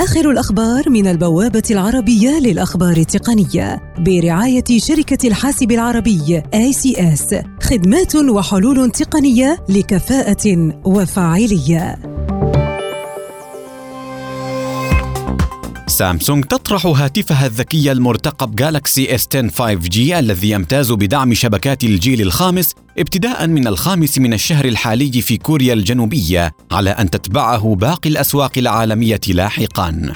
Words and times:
آخر 0.00 0.30
الأخبار 0.30 0.90
من 0.90 1.06
البوابة 1.06 1.62
العربية 1.70 2.38
للأخبار 2.38 2.96
التقنية 2.96 3.94
برعاية 3.98 4.64
شركة 4.78 5.28
الحاسب 5.28 5.72
العربي 5.72 6.42
ACS 6.54 7.34
خدمات 7.62 8.16
وحلول 8.16 8.90
تقنية 8.90 9.64
لكفاءة 9.68 10.72
وفاعلية. 10.84 12.09
سامسونج 16.00 16.44
تطرح 16.44 16.86
هاتفها 16.86 17.46
الذكي 17.46 17.92
المرتقب 17.92 18.56
جالكسي 18.56 19.14
اس 19.14 19.28
10 19.34 19.48
5G 19.48 19.98
الذي 19.98 20.50
يمتاز 20.50 20.92
بدعم 20.92 21.34
شبكات 21.34 21.84
الجيل 21.84 22.20
الخامس 22.20 22.74
ابتداء 22.98 23.46
من 23.46 23.66
الخامس 23.66 24.18
من 24.18 24.32
الشهر 24.32 24.64
الحالي 24.64 25.22
في 25.22 25.36
كوريا 25.36 25.74
الجنوبية 25.74 26.52
على 26.72 26.90
أن 26.90 27.10
تتبعه 27.10 27.74
باقي 27.74 28.10
الأسواق 28.10 28.52
العالمية 28.56 29.20
لاحقاً. 29.28 30.12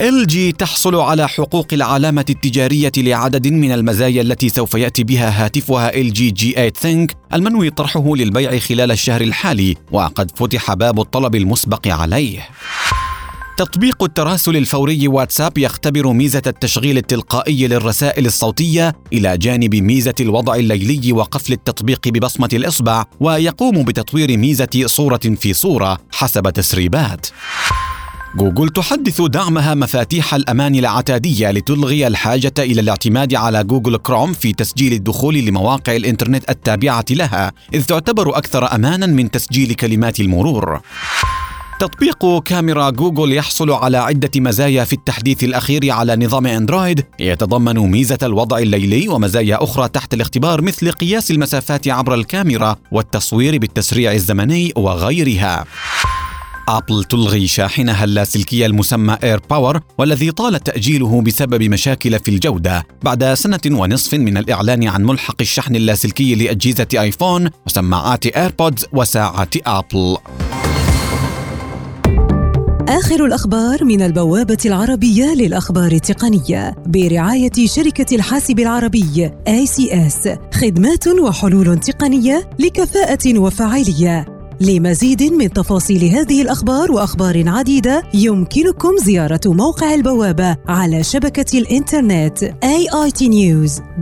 إل 0.00 0.26
جي 0.26 0.52
تحصل 0.52 0.94
على 0.94 1.28
حقوق 1.28 1.66
العلامة 1.72 2.24
التجارية 2.30 2.92
لعدد 2.96 3.48
من 3.48 3.72
المزايا 3.72 4.22
التي 4.22 4.48
سوف 4.48 4.74
يأتي 4.74 5.04
بها 5.04 5.44
هاتفها 5.44 5.94
LG 5.94 6.12
G8 6.12 6.52
ThinQ 6.52 7.16
المنوي 7.34 7.70
طرحه 7.70 8.16
للبيع 8.16 8.58
خلال 8.58 8.90
الشهر 8.90 9.20
الحالي 9.20 9.76
وقد 9.92 10.30
فتح 10.36 10.74
باب 10.74 11.00
الطلب 11.00 11.34
المسبق 11.34 11.88
عليه. 11.88 12.48
تطبيق 13.64 14.02
التراسل 14.02 14.56
الفوري 14.56 15.08
واتساب 15.08 15.58
يختبر 15.58 16.12
ميزة 16.12 16.42
التشغيل 16.46 16.98
التلقائي 16.98 17.66
للرسائل 17.66 18.26
الصوتية 18.26 18.96
إلى 19.12 19.38
جانب 19.38 19.74
ميزة 19.74 20.14
الوضع 20.20 20.54
الليلي 20.54 21.12
وقفل 21.12 21.52
التطبيق 21.52 22.08
ببصمة 22.08 22.48
الإصبع 22.52 23.04
ويقوم 23.20 23.82
بتطوير 23.82 24.36
ميزة 24.36 24.84
صورة 24.86 25.20
في 25.36 25.52
صورة 25.52 25.98
حسب 26.12 26.50
تسريبات. 26.50 27.26
جوجل 28.36 28.68
تحدث 28.68 29.20
دعمها 29.20 29.74
مفاتيح 29.74 30.34
الأمان 30.34 30.74
العتادية 30.74 31.50
لتلغي 31.50 32.06
الحاجة 32.06 32.54
إلى 32.58 32.80
الاعتماد 32.80 33.34
على 33.34 33.64
Google 33.64 33.96
Chrome 33.96 34.32
في 34.32 34.52
تسجيل 34.52 34.92
الدخول 34.92 35.34
لمواقع 35.34 35.96
الإنترنت 35.96 36.50
التابعة 36.50 37.04
لها، 37.10 37.52
إذ 37.74 37.84
تعتبر 37.84 38.36
أكثر 38.36 38.74
أمانا 38.74 39.06
من 39.06 39.30
تسجيل 39.30 39.74
كلمات 39.74 40.20
المرور. 40.20 40.80
تطبيق 41.82 42.42
كاميرا 42.42 42.90
جوجل 42.90 43.32
يحصل 43.32 43.70
على 43.70 43.98
عدة 43.98 44.30
مزايا 44.36 44.84
في 44.84 44.92
التحديث 44.92 45.44
الأخير 45.44 45.90
على 45.90 46.16
نظام 46.16 46.46
أندرويد 46.46 47.04
يتضمن 47.20 47.78
ميزة 47.78 48.18
الوضع 48.22 48.58
الليلي 48.58 49.08
ومزايا 49.08 49.64
أخرى 49.64 49.88
تحت 49.88 50.14
الاختبار 50.14 50.62
مثل 50.62 50.92
قياس 50.92 51.30
المسافات 51.30 51.88
عبر 51.88 52.14
الكاميرا 52.14 52.76
والتصوير 52.92 53.58
بالتسريع 53.58 54.12
الزمني 54.12 54.72
وغيرها. 54.76 55.64
أبل 56.68 57.04
تلغي 57.04 57.46
شاحنها 57.46 58.04
اللاسلكي 58.04 58.66
المسمى 58.66 59.16
AirPower 59.24 59.80
والذي 59.98 60.30
طال 60.30 60.60
تأجيله 60.60 61.22
بسبب 61.22 61.62
مشاكل 61.62 62.18
في 62.18 62.30
الجودة 62.30 62.86
بعد 63.02 63.34
سنة 63.34 63.60
ونصف 63.66 64.14
من 64.14 64.36
الإعلان 64.36 64.88
عن 64.88 65.04
ملحق 65.04 65.36
الشحن 65.40 65.76
اللاسلكي 65.76 66.34
لأجهزة 66.34 66.88
آيفون 66.94 67.50
وسماعات 67.66 68.26
AirPods 68.26 68.86
وساعة 68.92 69.50
أبل. 69.66 70.16
آخر 72.88 73.24
الأخبار 73.24 73.84
من 73.84 74.02
البوابة 74.02 74.58
العربية 74.66 75.34
للأخبار 75.34 75.92
التقنية 75.92 76.74
برعاية 76.86 77.66
شركة 77.66 78.16
الحاسب 78.16 78.60
العربي 78.60 79.30
ACS 79.48 80.28
خدمات 80.54 81.08
وحلول 81.08 81.78
تقنية 81.78 82.50
لكفاءة 82.58 83.38
وفاعلية. 83.38 84.26
لمزيد 84.60 85.22
من 85.22 85.50
تفاصيل 85.50 86.04
هذه 86.04 86.42
الأخبار 86.42 86.92
وأخبار 86.92 87.48
عديدة 87.48 88.02
يمكنكم 88.14 88.96
زيارة 88.96 89.40
موقع 89.46 89.94
البوابة 89.94 90.56
على 90.68 91.02
شبكة 91.02 91.58
الإنترنت 91.58 92.54
aitnews.com 92.64 93.92